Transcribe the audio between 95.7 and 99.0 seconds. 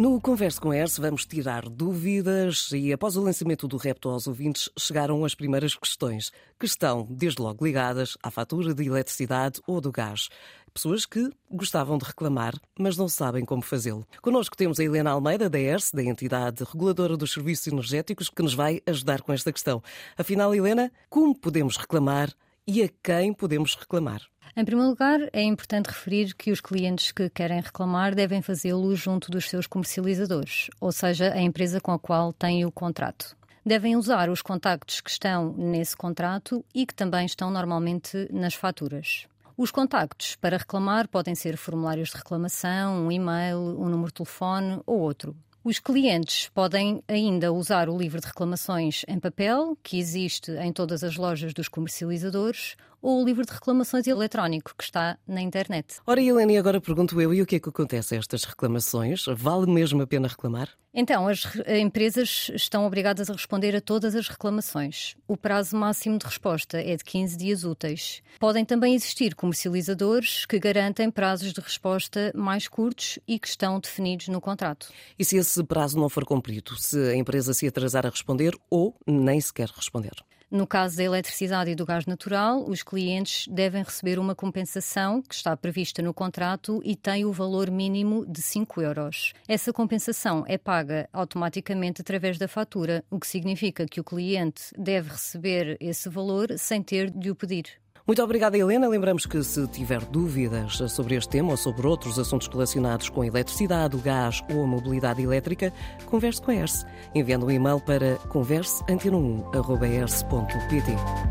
esse valor sem ter de o pedir. Muito obrigada, Helena.